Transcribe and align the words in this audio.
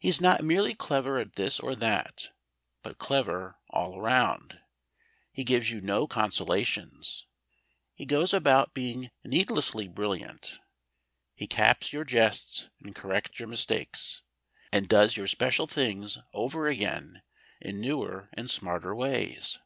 He 0.00 0.08
is 0.08 0.18
not 0.18 0.40
merely 0.42 0.74
clever 0.74 1.18
at 1.18 1.34
this 1.34 1.60
or 1.60 1.74
that, 1.74 2.30
but 2.82 2.96
clever 2.96 3.58
all 3.68 4.00
round; 4.00 4.60
he 5.30 5.44
gives 5.44 5.70
you 5.70 5.82
no 5.82 6.06
consolations. 6.06 7.26
He 7.94 8.06
goes 8.06 8.32
about 8.32 8.72
being 8.72 9.10
needlessly 9.24 9.86
brilliant. 9.86 10.58
He 11.34 11.46
caps 11.46 11.92
your 11.92 12.04
jests 12.04 12.70
and 12.82 12.94
corrects 12.94 13.38
your 13.40 13.48
mistakes, 13.48 14.22
and 14.72 14.88
does 14.88 15.18
your 15.18 15.26
special 15.26 15.66
things 15.66 16.16
over 16.32 16.66
again 16.66 17.20
in 17.60 17.78
newer 17.78 18.30
and 18.32 18.50
smarter 18.50 18.94
ways. 18.94 19.58